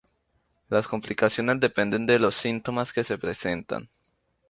Las 0.67 0.87
complicaciones 0.87 1.59
dependen 1.59 2.07
de 2.07 2.17
los 2.17 2.33
síntomas 2.33 2.91
que 2.91 3.03
se 3.03 3.19
presenten. 3.19 3.87